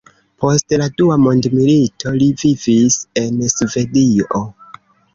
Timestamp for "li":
2.23-2.31